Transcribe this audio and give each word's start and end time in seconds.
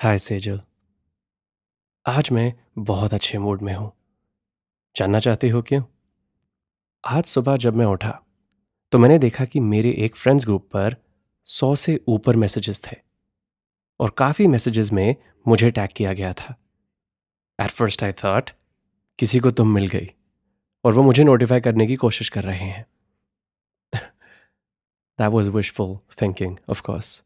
हाय 0.00 0.18
सेजल। 0.18 0.60
आज 2.06 2.28
मैं 2.32 2.52
बहुत 2.78 3.14
अच्छे 3.14 3.38
मूड 3.38 3.62
में 3.62 3.72
हूँ। 3.74 3.90
जानना 4.96 5.20
चाहती 5.20 5.48
हो 5.48 5.60
क्यों? 5.62 5.82
आज 7.04 7.24
सुबह 7.24 7.56
जब 7.56 7.76
मैं 7.76 7.86
उठा 7.86 8.10
तो 8.92 8.98
मैंने 8.98 9.18
देखा 9.18 9.44
कि 9.44 9.60
मेरे 9.60 9.90
एक 9.98 10.16
फ्रेंड्स 10.16 10.44
ग्रुप 10.44 10.68
पर 10.72 10.96
सौ 11.48 11.74
से 11.74 11.98
ऊपर 12.08 12.36
मैसेजेस 12.36 12.82
थे 12.84 12.96
और 14.00 14.10
काफ़ी 14.10 14.46
मैसेजेस 14.46 14.92
में 14.92 15.14
मुझे 15.48 15.70
टैग 15.70 15.90
किया 15.96 16.12
गया 16.12 16.32
था। 16.32 16.54
एट 17.58 17.70
फ़र्स्ट 17.70 18.04
आई 18.04 18.12
थॉट 18.12 18.50
किसी 19.18 19.38
को 19.38 19.50
तुम 19.50 19.74
मिल 19.74 19.86
गई 19.86 20.10
और 20.84 20.94
वो 20.94 21.02
मुझे 21.02 21.24
नोटिफाई 21.24 21.60
करने 21.60 21.86
की 21.86 21.96
कोशिश 21.96 22.28
कर 22.28 22.44
रहे 22.44 22.58
हैं। 22.58 22.84
That 23.92 25.28
was 25.28 25.50
wishful 25.50 25.96
thinking 26.22 26.56
of 26.68 26.82
course 26.82 27.22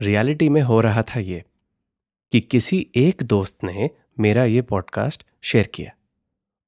reality 0.00 0.48
में 0.48 0.62
हो 0.62 0.80
रहा 0.80 1.02
था 1.02 1.20
ये। 1.20 1.44
कि 2.34 2.40
किसी 2.40 2.90
एक 2.96 3.22
दोस्त 3.22 3.64
ने 3.64 3.90
मेरा 4.20 4.44
ये 4.44 4.62
पॉडकास्ट 4.62 5.24
शेयर 5.42 5.66
किया 5.66 5.92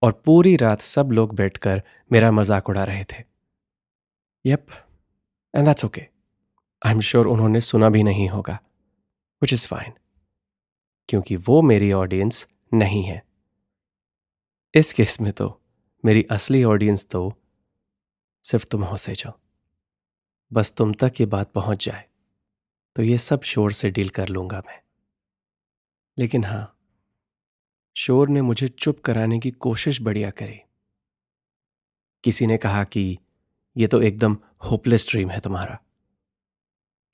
और 0.02 0.12
पूरी 0.24 0.56
रात 0.56 0.80
सब 0.80 1.08
लोग 1.12 1.34
बैठकर 1.34 1.82
मेरा 2.12 2.30
मज़ाक 2.30 2.68
उड़ा 2.68 2.84
रहे 2.84 3.04
थे। 3.04 3.22
Yup 4.44 4.66
and 5.54 5.66
that's 5.66 5.84
okay 5.84 6.06
I 6.82 6.92
am 6.92 7.00
sure 7.00 7.26
उन्होंने 7.26 7.60
सुना 7.60 7.88
भी 7.88 8.02
नहीं 8.02 8.28
होगा 8.28 8.58
विच 9.42 9.52
इज़ 9.52 9.66
फाइन 9.68 9.92
क्योंकि 11.08 11.36
वो 11.36 11.62
मेरी 11.62 11.92
ऑडियंस 11.92 12.46
नहीं 12.74 13.02
है। 13.04 13.22
इस 14.74 14.92
केस 14.92 15.20
में 15.20 15.32
तो 15.32 15.60
मेरी 16.04 16.26
असली 16.30 16.64
ऑडियंस 16.64 17.06
तो 17.06 17.32
सिर्फ़ 18.44 18.66
तुम 18.66 18.84
हो 18.84 18.96
से 18.96 19.14
जो 19.14 19.38
बस 20.52 20.72
तुम 20.72 20.94
तक 20.94 21.20
ये 21.20 21.26
बात 21.26 21.52
पहुँच 21.52 21.84
जाए 21.86 22.04
तो 22.96 23.02
ये 23.02 23.18
सब 23.18 23.42
शोर 23.42 23.72
से 23.72 23.90
डील 23.90 24.08
कर 24.08 24.28
लूँगा 24.28 24.62
मैं। 24.66 24.80
लेकिन 26.18 26.44
हाँ, 26.44 26.78
शोर 27.96 28.28
ने 28.28 28.42
मुझे 28.42 28.68
चुप 28.68 29.00
कराने 29.00 29.38
की 29.38 29.50
कोशिश 29.50 30.02
बढ़िया 30.02 30.30
करी। 30.30 30.60
किसी 32.24 32.46
ने 32.46 32.58
कहा 32.58 32.84
कि 32.84 33.18
यह 33.76 33.86
तो 33.86 34.02
एकदम 34.02 34.38
होपलेस 34.70 35.08
ड्रीम 35.10 35.30
है 35.30 35.40
तुम्हारा। 35.40 35.78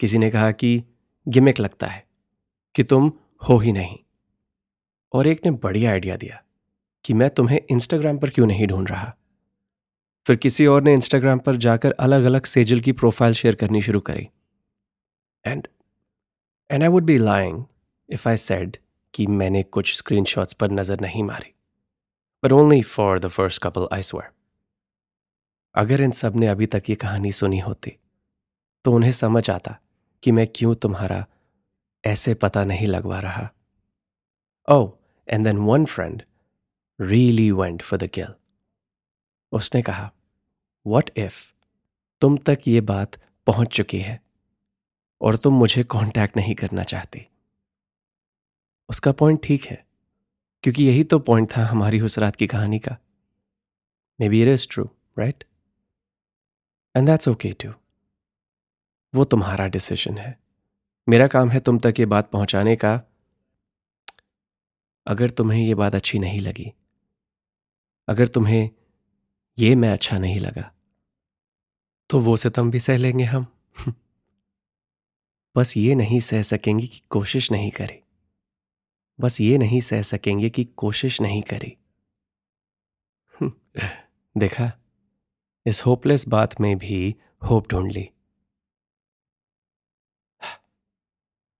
किसी 0.01 0.19
ने 0.19 0.31
कहा 0.31 0.53
कि, 0.53 0.85
गिमिक 1.29 1.61
लगता 1.61 1.87
है 1.87 2.07
कि 2.75 2.85
तुम 2.85 3.13
हो 3.49 3.59
ही 3.59 3.73
नहीं। 3.73 3.99
और 5.13 5.27
एक 5.27 5.41
ने 5.45 5.51
बढ़िया 5.51 5.91
आइडिया 5.91 6.17
दिया 6.17 6.43
कि 7.05 7.15
मैं 7.15 7.31
तुम्हें 7.31 7.61
इंस्टाग्राम 7.71 8.19
पर 8.19 8.31
क्यों 8.31 8.47
नहीं 8.47 8.67
ढूंढ 8.67 8.91
रहा। 8.91 9.17
फिर 10.27 10.37
किसी 10.37 10.67
और 10.67 10.83
ने 10.83 10.95
इंस्टाग्राम 10.95 11.39
पर 11.39 11.57
जाकर 11.57 11.93
अलग 11.93 12.25
अलग 12.25 12.45
सेजल 12.45 12.81
की 12.81 12.93
प्रोफ़ाइल 12.93 13.35
शेयर 13.35 13.55
करनी 13.55 13.83
शुरू 13.83 14.01
करी। 14.01 14.29
And 15.47 15.69
and 16.71 16.83
I 16.83 16.89
would 16.89 17.05
be 17.05 17.19
lying 17.19 17.65
if 18.09 18.29
I 18.29 18.37
said 18.37 18.77
कि 19.15 19.27
मैंने 19.27 19.63
कुछ 19.63 19.97
स्क्रीनशॉट्स 19.97 20.55
पर 20.55 20.71
नज़र 20.71 21.01
नहीं 21.01 21.23
मारी 21.23 21.55
but 22.45 22.53
only 22.53 22.83
for 22.83 23.19
the 23.19 23.29
first 23.29 23.63
couple 23.63 23.89
I 23.93 24.03
swear 24.03 24.31
अगर 25.75 26.01
इन 26.01 26.11
सबने 26.11 26.47
अभी 26.47 26.67
तक 26.67 26.83
ये 26.89 26.95
कहानी 26.97 27.33
सुनी 27.33 27.59
होती 27.59 27.99
तो 28.85 28.93
उन्हें 28.93 29.13
समझ 29.13 29.51
आता 29.51 29.79
कि 30.23 30.33
मैं 30.33 30.47
क्यों 30.47 30.75
तुम्हारा 30.75 31.27
ऐसे 32.05 32.35
पता 32.35 32.65
नहीं 32.65 32.87
लगवा 32.87 33.21
रहा। 33.21 33.51
ओ 34.69 34.91
and 35.29 35.45
then 35.45 35.59
one 35.59 35.85
friend 35.85 36.23
really 37.01 37.51
went 37.51 37.83
for 37.83 37.99
the 37.99 38.07
kill 38.07 38.35
उसने 39.53 39.83
कहा 39.83 40.13
वट 40.87 41.11
इफ़ 41.17 41.53
तुम 42.21 42.37
तक 42.37 42.59
ये 42.67 42.81
बात 42.81 43.21
पहुँच 43.47 43.69
चुकी 43.69 43.99
है 43.99 44.21
और 45.21 45.37
तुम 45.37 45.55
मुझे 45.55 45.85
कांटेक्ट 45.85 46.37
नहीं 46.37 46.55
करना 46.55 46.83
चाहती? 46.83 47.27
उसका 48.93 49.13
पॉइंट 49.13 49.41
ठीक 49.45 49.65
है, 49.65 49.85
क्योंकि 50.65 50.85
यही 50.85 51.05
तो 51.05 51.19
पॉइंट 51.21 51.51
था 51.57 51.65
हमारी 51.67 52.01
उस 52.01 52.19
रात 52.19 52.37
की 52.37 52.47
कहानी 52.47 52.79
का। 52.79 52.97
Maybe 54.29 54.43
it 54.43 54.49
is 54.49 54.67
true 54.71 54.85
right 55.19 55.45
and 56.95 57.09
that's 57.09 57.29
okay 57.29 57.53
to 57.61 57.73
वो 59.15 59.25
तुम्हारा 59.25 59.67
डिसीज़न 59.69 60.19
है। 60.19 60.39
मेरा 61.09 61.27
काम 61.29 61.51
है 61.51 61.61
तुम 61.61 61.79
तक 61.79 61.95
ये 61.99 62.07
बात 62.07 62.31
पहुँचाने 62.31 62.77
का। 62.77 62.93
अगर 65.07 65.31
तुम्हें 65.31 65.63
ये 65.63 65.75
बात 65.75 65.95
अच्छी 65.95 66.19
नहीं 66.19 66.41
लगी, 66.41 66.73
अगर 68.09 68.27
तुम्हें 68.27 68.71
ये 69.59 69.75
मैं 69.75 69.91
अच्छा 69.91 70.19
नहीं 70.19 70.41
लगा 70.41 70.71
तो 72.11 72.21
वो 72.21 72.37
सितम 72.37 72.71
भी 72.71 72.81
सह 72.81 72.97
लेंगे 72.97 73.25
हम। 73.25 73.47
बस 75.57 75.77
ये 75.77 75.95
नहीं 75.95 76.21
सह 76.21 76.43
सकेंगे 76.43 76.87
कि 76.87 77.03
कोशिश 77.11 77.51
नहीं 77.53 77.71
करी। 77.71 78.02
बस 79.21 79.41
ये 79.41 79.59
नहीं 79.59 79.81
सह 79.81 80.03
सकेंगे 80.03 80.51
कि 80.51 80.65
कोशिश 80.65 81.21
नहीं 81.21 81.43
करी। 81.43 81.77
देखा 84.39 84.73
इस 85.67 85.87
होपलेस 85.87 86.29
बात 86.29 86.61
में 86.61 86.79
भी 86.79 87.17
होप 87.51 87.69
ढूंढ 87.69 87.93
ली। 87.93 88.11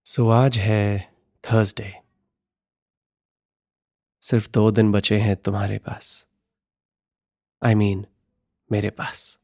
सो 0.05 0.29
आज 0.29 0.57
है 0.57 1.13
थर्सडे। 1.43 1.93
सिर्फ़ 4.21 4.49
दो 4.49 4.71
दिन 4.71 4.91
बचे 4.91 5.19
हैं 5.19 5.35
तुम्हारे 5.35 5.77
पास। 5.77 6.27
आई 7.63 7.73
I 7.73 7.77
मीन 7.77 7.99
mean, 7.99 8.11
मेरे 8.71 8.89
पास। 8.89 9.39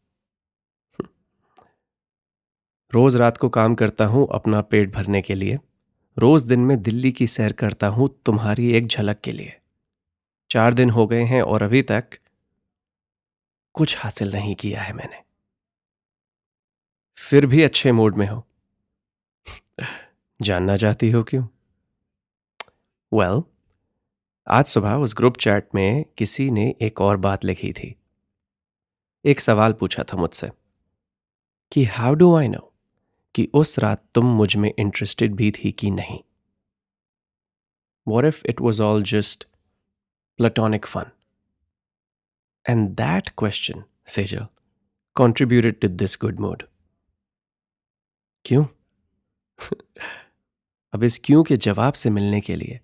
रोज 2.94 3.16
रात 3.16 3.38
को 3.38 3.50
काम 3.50 3.76
करता 3.76 4.06
हूँ 4.06 4.28
अपना 4.32 4.62
पेट 4.62 4.94
भरने 4.94 5.22
के 5.22 5.36
लिए। 5.36 5.58
रोज 6.19 6.44
दिन 6.44 6.60
में 6.60 6.81
दिल्ली 6.81 7.12
की 7.12 7.27
सैर 7.27 7.54
करता 7.54 7.88
हूँ 7.88 8.21
तुम्हारी 8.25 8.71
एक 8.71 8.88
झलक 8.88 9.19
के 9.19 9.31
लिए। 9.31 9.60
चार 10.50 10.74
दिन 10.74 10.89
हो 10.89 11.07
गए 11.07 11.24
हैं 11.24 11.42
और 11.42 11.62
अभी 11.62 11.81
तक 11.81 12.10
कुछ 13.74 13.98
हासिल 13.98 14.31
नहीं 14.31 14.56
किया 14.56 14.81
है 14.81 14.94
मैंने। 14.94 15.24
फिर 17.18 17.45
भी 17.45 17.63
अच्छे 17.63 17.92
मूड 17.92 18.16
में 18.16 18.27
हो। 18.27 18.48
जानना 20.42 20.77
चाहती 20.77 21.12
हो 21.12 21.24
क्यों? 21.24 21.44
वेल 23.13 23.30
well, 23.30 23.44
आज 24.48 24.66
सुबह 24.66 24.94
उस 24.94 25.13
ग्रुप 25.18 25.38
चैट 25.38 25.69
में 25.75 26.06
किसी 26.18 26.50
ने 26.50 26.75
एक 26.81 27.01
और 27.01 27.18
बात 27.18 27.45
लिखी 27.45 27.74
थी। 27.74 27.95
एक 29.25 29.39
सवाल 29.39 29.74
पूछा 29.74 30.04
था 30.04 30.18
मुझसे 30.18 30.50
कि 31.71 31.83
हाउ 31.83 32.13
डू 32.13 32.36
आई 32.36 32.48
नो 32.48 32.69
कि 33.36 33.48
उस 33.54 33.80
रात 33.80 34.04
तुम 34.16 34.26
मुझमें 34.26 34.74
इंटरेस्टेड 34.80 35.36
भी 35.36 35.52
थी 35.52 35.72
कि 35.72 35.92
नहीं 35.92 36.20
What 38.08 38.26
if 38.26 38.38
it 38.44 38.60
was 38.60 38.80
all 38.80 39.02
just 39.02 39.46
platonic 40.40 40.88
fun? 40.88 41.12
And 42.66 42.98
that 42.98 43.36
question, 43.36 43.84
Sejal, 44.08 44.50
contributed 45.16 45.80
to 45.81 45.90
this 46.02 46.16
good 46.16 46.40
mood. 46.40 46.64
क्यों 48.46 48.66
अब 50.94 51.04
इस 51.04 51.20
क्यों 51.24 51.44
के 51.44 51.58
जवाब 51.58 51.94
से 51.94 52.10
मिलने 52.10 52.42
के 52.42 52.56
लिए 52.56 52.80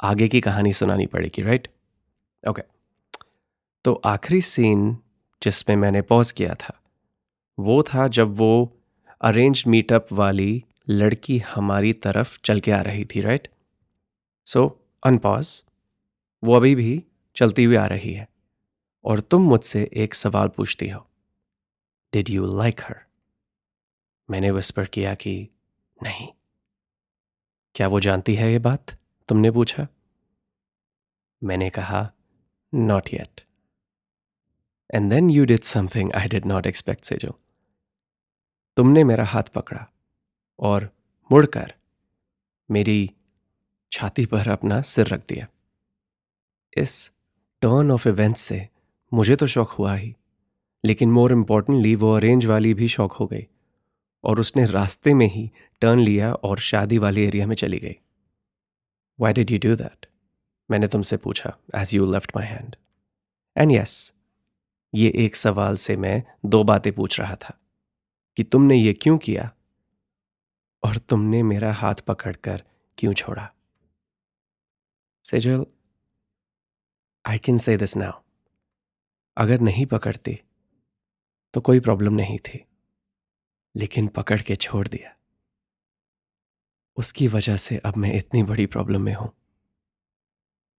आगे 0.00 0.28
की 0.28 0.40
कहानी 0.40 0.72
सुनानी 0.72 1.06
पड़ेगी 1.06 1.42
राइट 1.42 1.68
ओके 2.48 2.62
तो 3.84 3.94
आखिरी 4.04 4.40
सीन 4.40 4.96
जिसमें 5.42 5.76
मैंने 5.76 6.02
पॉज 6.02 6.32
किया 6.32 6.54
था 6.54 6.78
वो 7.58 7.82
था 7.82 8.06
जब 8.08 8.36
वो 8.36 8.52
अरेंज 9.22 9.64
मीटअप 9.66 10.12
वाली 10.12 10.64
लड़की 10.88 11.38
हमारी 11.38 11.92
तरफ़ 11.92 12.40
चल 12.44 12.60
के 12.60 12.70
आ 12.72 12.80
रही 12.80 13.04
थी 13.04 13.20
राइट 13.20 13.48
सो 14.46 14.86
अनपॉज 15.06 15.64
वो 16.44 16.54
अभी 16.54 16.74
भी 16.74 17.04
चलती 17.36 17.64
हुई 17.64 17.76
आ 17.76 17.86
रही 17.86 18.12
है। 18.12 18.28
और 19.04 19.20
तुम 19.20 19.42
मुझसे 19.42 19.90
एक 19.92 20.14
सवाल 20.14 20.48
पूछती 20.48 20.88
हो। 20.88 21.10
डिड 22.12 22.30
यू 22.30 22.46
लाइक 22.56 22.80
हर 22.80 23.00
मैंने 24.30 24.50
विस्पर 24.50 24.86
किया 24.86 25.14
कि 25.14 25.48
नहीं। 26.02 26.28
क्या 27.74 27.88
वो 27.88 28.00
जानती 28.00 28.34
है 28.34 28.52
ये 28.52 28.58
बात? 28.58 28.98
तुमने 29.28 29.50
पूछा? 29.50 29.88
मैंने 31.44 31.70
कहा 31.70 32.12
not 32.74 33.08
yet 33.14 33.40
and 34.94 35.10
then 35.10 35.30
you 35.30 35.44
did 35.44 35.60
something 35.60 36.12
I 36.12 36.26
did 36.26 36.46
not 36.46 36.66
expect 36.66 37.04
से 37.04 37.16
जो 37.16 37.41
तुमने 38.76 39.04
मेरा 39.04 39.24
हाथ 39.24 39.48
पकड़ा 39.54 39.86
और 40.58 40.88
मुड़कर 41.30 41.72
मेरी 42.70 43.10
छाती 43.92 44.26
पर 44.26 44.48
अपना 44.48 44.80
सिर 44.82 45.06
रख 45.06 45.20
दिया। 45.28 45.46
इस 46.72 47.10
टर्न 47.62 47.90
ऑफ़ 47.90 48.08
इवेंट्स 48.08 48.40
से 48.40 48.66
मुझे 49.12 49.36
तो 49.36 49.46
शौक 49.46 49.70
हुआ 49.70 49.94
ही, 49.94 50.14
लेकिन 50.84 51.10
मोर 51.12 51.32
इम्पोर्टेंटली 51.32 51.94
वो 51.94 52.12
अरेंज 52.12 52.46
वाली 52.46 52.72
भी 52.74 52.88
शौक 52.88 53.12
हो 53.12 53.26
गई 53.26 53.46
और 54.24 54.40
उसने 54.40 54.64
रास्ते 54.66 55.14
में 55.14 55.26
ही 55.26 55.50
टर्न 55.82 55.98
लिया 55.98 56.32
और 56.34 56.58
शादी 56.60 56.98
वाले 56.98 57.26
एरिया 57.26 57.46
में 57.46 57.56
चली 57.56 57.78
गई। 57.78 57.96
Why 59.18 59.32
did 59.32 59.50
you 59.50 59.58
do 59.58 59.74
that 59.76 60.06
मैंने 60.70 60.88
तुमसे 60.88 61.16
पूछा 61.16 61.56
as 61.76 61.94
you 61.94 62.12
left 62.12 62.36
my 62.36 62.46
hand 62.46 62.76
and 63.56 63.72
yes 63.72 64.12
ये 64.92 65.12
एक 65.16 65.36
सवाल 65.36 65.76
से 65.76 65.96
मैं 65.96 66.22
दो 66.46 66.62
बातें 66.64 66.92
पूछ 66.92 67.20
रहा 67.20 67.34
था। 67.34 67.58
कि 68.36 68.44
तुमने 68.44 68.76
ये 68.76 68.92
क्यों 68.92 69.16
किया? 69.18 69.50
और 70.82 70.96
तुमने 70.98 71.42
मेरा 71.42 71.72
हाथ 71.72 71.94
पकड़कर 71.94 72.62
क्यों 72.98 73.12
छोड़ा? 73.12 73.48
Sejal 75.24 75.64
I 77.24 77.38
can 77.38 77.58
say 77.58 77.76
this 77.76 77.96
now 77.96 78.20
अगर 79.36 79.60
नहीं 79.60 79.86
पकड़ती 79.86 80.38
तो 81.54 81.60
कोई 81.60 81.80
प्रॉब्लम 81.80 82.12
नहीं 82.12 82.38
थी, 82.38 82.64
लेकिन 83.74 84.08
पकड़ 84.08 84.40
के 84.42 84.56
छोड़ 84.56 84.86
दिया। 84.88 85.14
उसकी 86.96 87.28
वजह 87.28 87.56
से 87.56 87.76
अब 87.78 87.96
मैं 87.96 88.12
इतनी 88.14 88.42
बड़ी 88.42 88.66
प्रॉब्लम 88.66 89.02
में 89.02 89.12
हूँ। 89.14 89.30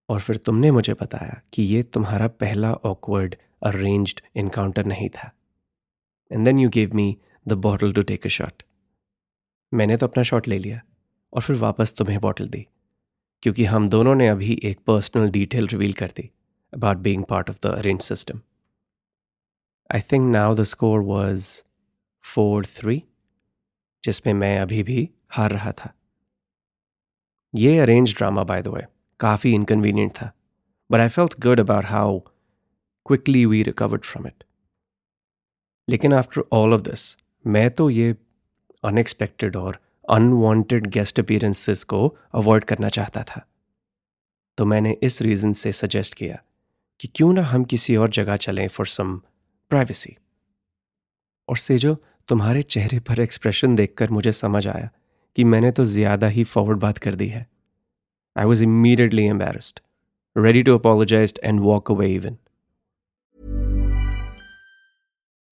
और 0.08 0.20
फिर 0.20 0.36
तुमने 0.36 0.70
मुझे 0.70 0.94
बताया 0.94 1.40
कि 1.52 1.62
ये 1.62 1.82
तुम्हारा 1.82 2.28
पहला 2.28 2.72
ऑकवर्ड 2.74 3.36
अरेंज्ड 3.62 4.20
इनकाउंटर 4.36 4.86
नहीं 4.86 5.08
था। 5.08 5.30
And 6.30 6.44
then 6.44 6.58
you 6.58 6.68
give 6.68 6.94
me 6.94 7.16
the 7.48 7.52
bottle 7.52 7.92
to 7.92 8.02
take 8.02 8.26
a 8.26 8.28
shot 8.28 8.62
मैंने 9.74 9.96
तो 9.96 10.06
अपना 10.06 10.22
शॉट 10.22 10.48
ले 10.48 10.58
लिया 10.58 10.80
और 11.32 11.42
फिर 11.42 11.56
वापस 11.56 11.94
तुम्हें 11.94 12.20
बॉटल 12.20 12.48
दी, 12.48 12.66
क्योंकि 13.42 13.64
हम 13.64 13.88
दोनों 13.88 14.14
ने 14.14 14.28
अभी 14.28 14.60
एक 14.62 14.80
पर्सनल 14.86 15.30
डिटेल 15.30 15.66
रिवील 15.66 15.92
कर 15.92 16.10
दी 16.16 16.30
about 16.74 16.96
being 16.96 17.24
part 17.24 17.50
of 17.50 17.58
the 17.62 17.66
arrange 17.66 18.00
system 18.00 18.40
I 19.94 20.00
think 20.00 20.32
now 20.32 20.54
the 20.54 20.62
score 20.62 21.00
was 21.00 21.62
four 22.22 22.66
three 22.66 23.02
जिसमें 24.04 24.34
मैं 24.34 24.60
अभी 24.60 24.82
भी 24.82 25.10
हार 25.30 25.50
रहा 25.50 25.72
था। 25.72 25.94
ये 27.54 27.78
arrange 27.78 28.14
drama 28.16 28.44
by 28.44 28.62
the 28.62 28.68
way 28.68 28.86
काफ़ी 29.20 29.54
इनकन्वीनियंट 29.54 30.12
था 30.12 30.32
but 30.90 31.00
I 31.00 31.08
felt 31.08 31.40
good 31.40 31.60
about 31.60 31.84
how 31.84 32.20
quickly 33.06 33.46
we 33.46 33.62
recovered 33.62 34.04
from 34.04 34.26
it 34.26 34.44
लेकिन 35.88 36.14
आफ्टर 36.14 36.42
ऑल 36.52 36.74
ऑफ़ 36.74 36.80
दिस 36.80 37.23
मैं 37.44 37.70
तो 37.70 37.88
ये 37.90 38.14
अनएक्सपेक्टेड 38.84 39.56
और 39.56 39.78
अनवांटेड 40.08 40.86
गेस्ट 40.86 41.20
अपीयरेंसेस 41.20 41.82
को 41.84 42.06
अवॉइड 42.34 42.64
करना 42.64 42.88
चाहता 42.88 43.22
था। 43.22 43.46
तो 44.58 44.64
मैंने 44.64 44.96
इस 45.02 45.20
रीज़न 45.22 45.52
से 45.52 45.72
सजेस्ट 45.72 46.14
किया 46.14 46.38
कि 47.00 47.08
क्यों 47.14 47.32
ना 47.32 47.42
हम 47.42 47.64
किसी 47.64 47.96
और 47.96 48.10
जगह 48.10 48.36
चलें 48.36 48.66
फॉर 48.68 48.86
सम 48.86 49.16
प्राइवेसी 49.70 50.16
और 51.48 51.56
से 51.56 51.78
जो 51.78 51.96
तुम्हारे 52.28 52.62
चेहरे 52.62 52.98
पर 53.00 53.20
एक्सप्रेशन 53.20 53.74
देखकर 53.76 54.10
मुझे 54.10 54.32
समझ 54.32 54.66
आया 54.68 54.88
कि 55.36 55.44
मैंने 55.44 55.70
तो 55.72 55.84
ज़्यादा 55.84 56.26
ही 56.26 56.44
फॉरवर्ड 56.44 56.78
बात 56.78 56.98
कर 56.98 57.14
दी 57.14 57.28
है। 57.28 57.46
I 58.36 58.44
was 58.44 58.62
immediately 58.62 59.24
embarrassed 59.26 59.80
ready 60.36 60.62
to 60.62 60.76
apologize 60.78 61.38
and 61.44 61.60
walk 61.60 61.90
away 61.90 62.08
even. 62.18 62.36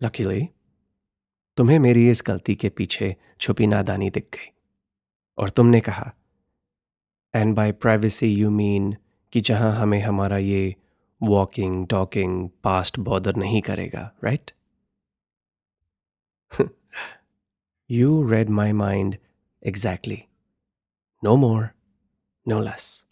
Luckily, 0.00 0.46
तुम्हें 1.56 1.78
मेरी 1.78 2.08
इस 2.10 2.22
गलती 2.26 2.54
के 2.54 2.68
पीछे 2.68 3.14
छुपी 3.40 3.66
नादानी 3.66 4.10
दिख 4.10 4.28
गई। 4.34 4.50
और 5.38 5.50
तुमने 5.50 5.80
कहा 5.80 6.10
and 7.34 7.54
by 7.54 7.72
privacy 7.72 8.26
you 8.34 8.50
mean 8.50 8.96
कि 9.32 9.40
जहाँ 9.40 9.72
हमें 9.72 10.00
हमारा 10.00 10.38
ये 10.38 10.74
वॉकिंग 11.20 11.86
टॉकिंग 11.86 12.48
पास्ट 12.64 12.98
बॉदर 12.98 13.36
नहीं 13.36 13.62
करेगा 13.62 14.10
right 14.24 14.52
you 17.90 18.22
read 18.30 18.50
my 18.50 18.72
mind 18.72 19.16
exactly 19.62 20.22
no 21.24 21.36
more 21.36 21.68
no 22.48 22.60
less 22.60 23.06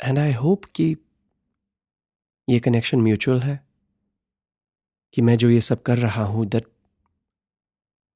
and 0.00 0.18
I 0.18 0.32
hope 0.32 0.64
कि 0.64 0.96
ये 2.48 2.58
कनेक्शन 2.60 3.00
म्यूचुअल 3.00 3.40
है। 3.40 3.65
कि 5.16 5.22
मैं 5.22 5.38
जो 5.38 5.50
ये 5.50 5.60
सब 5.60 5.82
कर 5.82 5.98
रहा 5.98 6.24
हूँ 6.24 6.46
that 6.46 6.66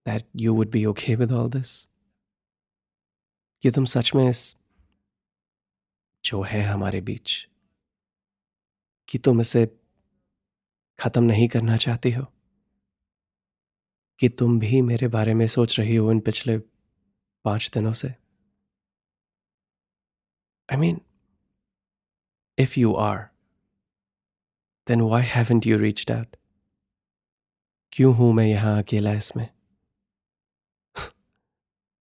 that 0.06 0.28
you 0.36 0.54
would 0.54 0.70
be 0.70 0.84
okay 0.84 1.16
with 1.16 1.32
all 1.32 1.50
this 1.50 1.86
कि 3.62 3.70
तुम 3.70 3.84
सच 3.84 4.14
में 4.14 4.28
इस 4.28 4.56
जो 6.24 6.42
है 6.42 6.62
हमारे 6.62 7.00
बीच, 7.00 7.48
कि 9.08 9.18
तुम 9.18 9.40
इसे 9.40 9.80
खत्म 10.98 11.22
नहीं 11.22 11.48
करना 11.48 11.76
चाहती 11.76 12.12
हो? 12.12 12.26
कि 14.18 14.28
तुम 14.28 14.58
भी 14.58 14.82
मेरे 14.82 15.08
बारे 15.08 15.34
में 15.34 15.46
सोच 15.46 15.80
रही 15.80 15.96
हो 15.96 16.12
इन 16.12 16.20
पिछले 16.20 16.58
पाँच 17.44 17.70
दिनों 17.74 17.92
से? 17.92 18.08
I 20.72 20.76
mean 20.76 21.00
if 22.58 22.80
you 22.80 22.94
are 22.94 23.18
then 24.88 25.00
why 25.00 25.22
haven't 25.22 25.66
you 25.66 25.78
reached 25.78 26.10
out 26.10 26.39
क्यों 27.92 28.14
हूँ 28.16 28.32
मैं 28.34 28.44
यहाँ 28.46 28.76
अकेला 28.78 29.12
इसमें? 29.12 29.46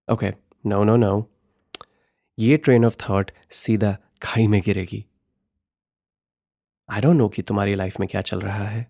ओके 0.09 0.30
नो 0.64 0.83
नो 0.85 0.97
नो 0.97 1.12
ये 2.38 2.57
ट्रेन 2.57 2.85
ऑफ़ 2.85 2.97
थॉट 3.02 3.30
सीधा 3.61 3.97
खाई 4.23 4.47
में 4.47 4.61
गिरेगी। 4.64 5.04
आई 6.88 7.00
डोंट 7.00 7.16
नो 7.16 7.28
कि 7.28 7.42
तुम्हारी 7.42 7.75
लाइफ 7.75 7.99
में 8.00 8.09
क्या 8.09 8.21
चल 8.21 8.40
रहा 8.40 8.68
है। 8.68 8.80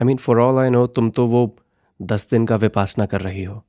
I 0.00 0.06
mean 0.06 0.16
for 0.16 0.38
all 0.40 0.58
I 0.62 0.70
know 0.70 0.86
तुम 0.88 1.10
तो 1.10 1.26
वो 1.26 1.44
दस 2.00 2.28
दिन 2.30 2.46
का 2.46 2.56
विपासना 2.56 3.06
कर 3.06 3.20
रही 3.20 3.44
हो। 3.44 3.62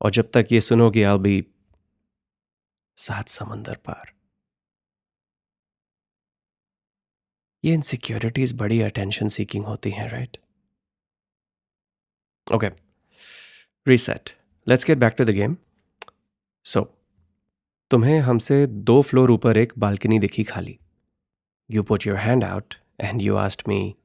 और 0.00 0.10
जब 0.10 0.30
तक 0.34 0.52
ये 0.52 0.60
सुनोगे 0.60 1.04
आल 1.04 1.18
भी 1.18 1.44
सात 2.96 3.28
समंदर 3.28 3.76
पार। 3.86 4.12
ये 7.64 7.74
इनसिक्योरिटीज 7.74 8.52
बड़ी 8.58 8.80
अटेंशन 8.82 9.28
सीकिंग 9.28 9.64
होती 9.66 9.90
हैं 9.90 10.10
right 10.10 10.36
okay 12.54 12.66
reset 13.88 14.30
let's 14.68 14.84
get 14.86 14.98
back 14.98 15.14
to 15.18 15.24
the 15.24 15.30
game 15.30 15.56
so 16.64 16.82
तुम्हें 17.90 18.20
हमसे 18.20 18.66
दो 18.66 19.02
फ्लोर 19.02 19.30
ऊपर 19.30 19.56
एक 19.56 19.72
बालकनी 19.78 20.18
दिखी 20.18 20.44
खाली। 20.44 20.78
You 21.70 21.82
put 21.82 22.06
your 22.06 22.16
hand 22.16 22.44
out 22.44 22.74
and 23.00 23.22
you 23.22 23.36
asked 23.36 23.68
me 23.68 23.96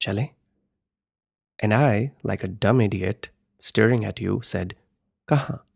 चले? 0.00 0.22
And 1.58 1.72
I 1.72 2.06
like 2.26 2.44
a 2.44 2.48
dumb 2.62 2.82
idiot 2.82 3.26
staring 3.62 4.04
at 4.04 4.22
you 4.22 4.40
said 4.40 4.74
कहाँ? 5.28 5.68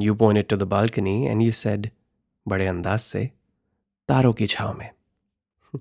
You 0.00 0.14
pointed 0.14 0.48
to 0.48 0.56
the 0.56 0.62
balcony 0.62 1.26
and 1.26 1.42
you 1.42 1.50
said 1.50 1.90
बड़े 2.48 2.66
अंदाज 2.66 2.98
से, 2.98 3.30
तारों 4.08 4.32
की 4.32 4.46
छाव 4.46 4.78
में. 4.78 4.90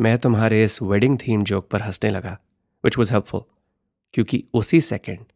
मैं 0.00 0.18
तुम्हारे 0.18 0.64
इस 0.64 0.82
वेडिंग 0.82 1.18
थीम 1.18 1.44
जोक 1.44 1.68
पर 1.68 1.82
हंसने 1.82 2.10
लगा 2.10 2.38
विच 2.84 2.98
वॉज़ 2.98 3.12
हेल्पफुल 3.12 3.44
क्योंकि 4.12 4.44
उसी 4.54 4.80
सेकेंड 4.80 5.26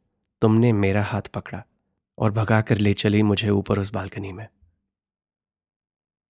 तुमने 0.40 0.72
मेरा 0.72 1.04
हाथ 1.04 1.22
पकड़ा 1.22 1.64
और 2.18 2.30
भगा 2.30 2.60
कर 2.60 2.78
ले 2.78 2.94
चली 2.94 3.22
मुझे 3.22 3.50
ऊपर 3.50 3.78
उस 3.78 3.92
बालकनी 3.92 4.32
में। 4.32 4.48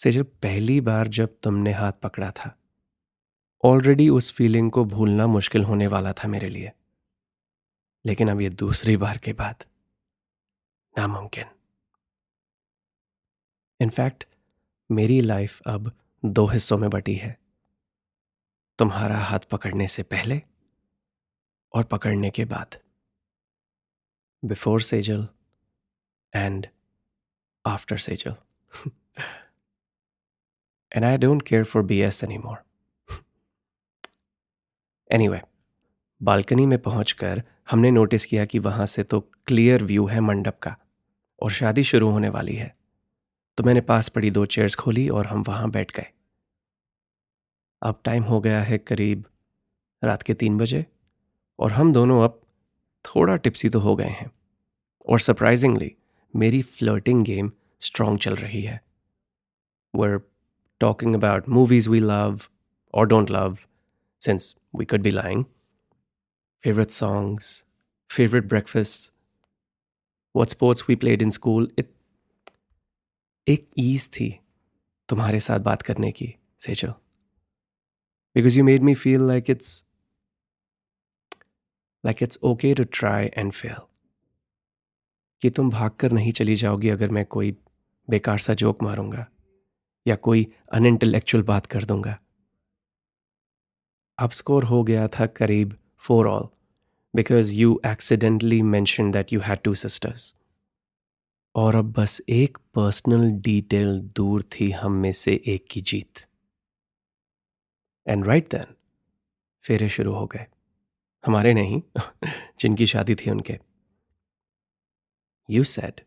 से 0.03 0.13
जब 0.13 0.27
पहली 0.41 0.81
बार 0.81 1.09
जब 1.09 1.39
तुमने 1.43 1.73
हाथ 1.73 1.93
पकड़ा 1.93 2.31
था 2.31 2.59
ऑलरेडी 3.65 4.09
उस 4.09 4.33
फीलिंग 4.33 4.71
को 4.71 4.85
भूलना 4.85 5.27
मुश्किल 5.27 5.65
होने 5.65 5.87
वाला 5.87 6.13
था 6.13 6.29
मेरे 6.29 6.49
लिए। 6.49 6.73
लेकिन 8.07 8.31
अब 8.31 8.41
ये 8.41 8.51
दूसरी 8.51 8.97
बार 8.97 9.19
के 9.19 9.33
बाद 9.33 9.65
नामुमकिन। 10.99 11.45
इनफैक्ट 13.81 14.25
मेरी 14.91 15.21
लाइफ 15.21 15.61
अब 15.67 15.93
दो 16.25 16.47
हिस्सों 16.47 16.79
में 16.79 16.91
बटी 16.91 17.15
है। 17.15 17.41
तुम्हारा 18.79 19.19
हाथ 19.19 19.39
पकड़ने 19.39 19.89
से 19.89 20.03
पहले 20.03 20.43
और 21.75 21.85
पकड़ने 21.85 22.31
के 22.31 22.45
बाद। 22.45 22.77
Before 24.43 24.81
Sejal 24.83 25.27
and 26.33 26.67
after 27.65 27.99
Sejal 27.99 28.35
and 30.93 31.05
I 31.05 31.17
don't 31.19 31.43
care 31.43 31.65
for 31.65 31.83
B 31.83 32.01
S 32.01 32.23
anymore 32.39 32.63
anyway 35.29 35.41
balcony 36.21 36.67
में 36.67 36.79
पहुंचकर 36.79 37.43
हमने 37.71 37.91
नोटिस 37.91 38.27
किया 38.27 38.45
कि 38.45 38.59
वहाँ 38.59 38.87
से 38.87 39.03
तो 39.03 39.21
क्लियर 39.21 39.85
व्यू 39.85 40.07
है 40.07 40.21
मंडप 40.21 40.59
का, 40.63 40.77
और 41.43 41.51
शादी 41.51 41.85
शुरू 41.85 42.09
होने 42.11 42.29
वाली 42.29 42.55
है। 42.55 42.75
तो 43.59 43.65
मैंने 43.65 43.81
पास 43.81 44.09
पड़ी 44.09 44.31
दो 44.31 44.45
चेयर्स 44.47 44.75
खोली 44.75 45.09
और 45.09 45.27
हम 45.27 45.43
वहाँ 45.43 45.71
बैठ 45.71 45.93
गए। 45.97 46.07
अब 47.83 48.01
टाइम 48.05 48.23
हो 48.23 48.41
गया 48.41 48.63
है 48.63 48.79
करीब 48.79 49.25
रात 50.03 50.23
के 50.23 50.35
तीन 50.35 50.59
बजे। 50.59 50.85
और 51.59 51.73
हम 51.73 51.93
दोनों 51.93 52.23
अब 52.25 52.41
थोड़ा 53.05 53.37
टिप्सी 53.37 53.69
तो 53.69 53.81
हो 53.81 53.95
गए 53.97 54.09
हैं। 54.09 54.31
और 55.09 55.21
सरप्राइजिंगली 55.21 55.95
मेरी 56.35 56.63
फ्लर्टिंग 56.63 57.25
गेम 57.25 57.51
स्ट्रांग 57.81 58.19
चल 58.19 58.35
रही 58.37 58.63
है। 58.63 58.81
We're 59.95 60.21
talking 60.81 61.15
about 61.15 61.49
movies 61.49 61.91
we 61.91 62.01
love 62.01 62.41
और 62.95 63.07
don't 63.07 63.31
love 63.31 63.59
since 64.21 64.55
we 64.77 64.85
could 64.85 65.03
be 65.03 65.11
lying 65.11 65.45
favourite 66.65 66.91
songs 66.91 67.65
favourite 68.11 68.45
breakfast 68.45 69.13
what 70.35 70.49
sports 70.49 70.85
we 70.89 70.97
played 70.97 71.23
in 71.23 71.31
school 71.31 71.71
एक 73.47 73.67
ईज 73.79 74.09
थी 74.13 74.29
तुम्हारे 75.09 75.41
साथ 75.41 75.61
बात 75.61 75.83
करने 75.83 76.11
की 76.13 76.35
सेचो 76.61 76.89
because 78.37 78.59
you 78.59 78.65
made 78.65 78.83
me 78.83 78.95
feel 78.95 79.21
like 79.21 79.51
it's 79.51 79.85
like 82.05 82.23
it's 82.23 82.39
okay 82.43 82.75
to 82.75 82.85
try 82.93 83.27
and 83.27 83.53
fail 83.53 83.81
कि 85.43 85.51
तुम 85.51 85.71
भागकर 85.71 86.13
नहीं 86.13 86.33
चली 86.33 86.55
जाओगी 86.55 86.89
अगर 86.89 87.09
मैं 87.09 87.25
कोई 87.27 87.57
बेकार 88.09 88.39
सा 88.39 88.55
जोक 88.55 88.83
मारूँगा 88.83 89.27
या 90.07 90.17
कोई 90.17 90.47
अनइंटेलेक्चुअल 90.73 91.45
बात 91.45 91.67
कर 91.67 91.85
दूँगा। 91.85 92.19
अब 94.19 94.31
स्कोर 94.31 94.65
हो 94.65 94.83
गया 94.85 95.09
था 95.09 95.27
करीब 95.27 95.77
for 95.99 96.29
all 96.29 96.49
because 97.15 97.55
you 97.55 97.81
accidentally 97.87 98.63
mentioned 98.63 99.11
that 99.11 99.33
you 99.33 99.41
had 99.41 99.59
two 99.59 99.75
sisters 99.75 100.35
और 101.55 101.77
अब 101.77 101.93
बस 101.93 102.21
एक 102.29 102.59
पर्सनल 102.75 103.31
डिटेल 103.41 104.01
दूर 104.17 104.43
थी 104.53 104.71
हम 104.71 104.93
में 104.93 105.13
से 105.13 105.35
एक 105.47 105.67
की 105.71 105.81
जीत। 105.81 106.27
एंड 108.07 108.27
राइट 108.27 108.51
देन 108.51 108.75
फेरे 109.65 109.89
शुरू 109.89 110.15
हो 110.15 110.27
गए। 110.27 110.47
हमारे 111.27 111.55
नहीं 111.55 111.83
जिनकी 112.61 112.87
शादी 112.87 113.15
थी 113.15 113.31
उनके। 113.31 113.59
You 115.51 115.65
said 115.65 116.01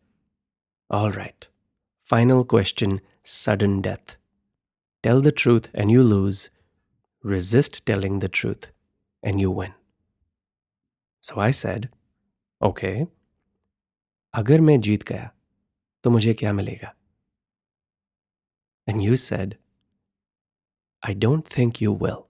all 0.91 1.11
right 1.11 1.45
final 2.09 2.43
question 2.43 2.99
sudden 3.25 3.81
death 3.81 4.17
tell 5.03 5.21
the 5.21 5.33
truth 5.37 5.75
and 5.75 5.91
you 5.91 6.03
lose 6.03 6.49
resist 7.25 7.77
telling 7.85 8.19
the 8.19 8.29
truth 8.29 8.65
and 9.23 9.41
you 9.41 9.51
win. 9.51 9.71
So 11.23 11.39
I 11.45 11.51
said, 11.51 11.87
okay, 12.61 13.05
अगर 14.33 14.61
मैं 14.61 14.79
जीत 14.81 15.03
गया 15.03 15.29
तो 16.03 16.09
मुझे 16.09 16.33
क्या 16.33 16.53
मिलेगा? 16.53 16.93
And 18.87 19.01
you 19.01 19.17
said, 19.23 19.57
I 21.03 21.13
don't 21.25 21.49
think 21.55 21.81
you 21.81 21.95
will. 22.03 22.21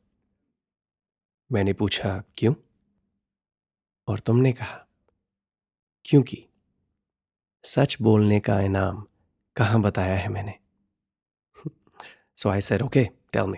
मैंने 1.51 1.73
पूछा 1.73 2.23
क्यों? 2.37 2.53
और 4.07 4.19
तुमने 4.19 4.51
कहा, 4.53 4.77
क्योंकि 6.05 6.43
सच 7.63 7.97
बोलने 8.01 8.39
का 8.39 8.59
इनाम 8.61 9.05
कहाँ 9.55 9.81
बताया 9.81 10.17
है 10.17 10.27
मैंने 10.29 10.59
so 12.37 12.49
I 12.49 12.61
said 12.61 12.81
okay 12.81 13.03
tell 13.33 13.47
me 13.47 13.57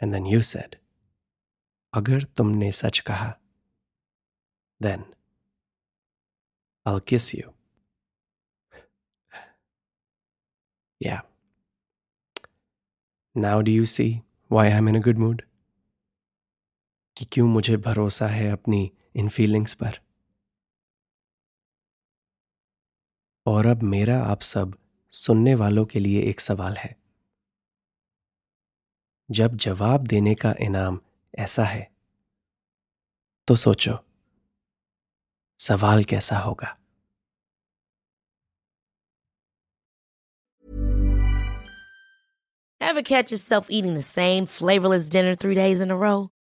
and 0.00 0.12
then 0.12 0.26
you 0.26 0.42
said 0.42 0.76
अगर 1.94 2.24
तुमने 2.36 2.72
सच 2.72 2.98
कहा 2.98 3.34
then 4.80 5.04
I'll 6.86 7.00
kiss 7.00 7.34
you. 7.34 7.52
Yeah. 11.00 11.20
Now 13.36 13.62
do 13.62 13.70
you 13.70 13.86
see 13.86 14.22
why 14.50 14.68
I'm 14.68 14.88
in 14.88 14.96
a 14.96 15.00
good 15.00 15.18
mood? 15.18 15.44
कि 17.16 17.24
क्यों 17.24 17.46
मुझे 17.48 17.76
भरोसा 17.76 18.26
है 18.28 18.50
अपनी 18.50 18.92
इन 19.16 19.28
फीलिंग्स 19.28 19.74
पर? 19.74 20.00
और 23.46 23.66
अब 23.66 23.82
मेरा 23.82 24.22
आप 24.24 24.40
सब 24.40 24.78
सुनने 25.12 25.54
वालों 25.54 25.84
के 25.86 25.98
लिए 25.98 26.22
एक 26.22 26.40
सवाल 26.40 26.76
है। 26.76 26.96
जब 29.30 29.56
जवाब 29.56 30.06
देने 30.06 30.34
का 30.34 30.54
इनाम 30.60 31.00
ऐसा 31.38 31.64
है 31.64 31.92
तो 33.48 33.56
सोचो, 33.56 33.98
सवाल 35.58 36.04
कैसा 36.04 36.38
होगा? 36.38 36.78
Ever 42.82 43.02
catch 43.02 43.32
yourself 43.32 43.70
eating 43.70 43.94
the 43.94 44.06
same 44.06 44.46
flavorless 44.46 45.08
dinner 45.08 45.34
three 45.34 45.56
days 45.56 45.80
in 45.80 45.90
a 45.90 45.96
row? 45.96 46.33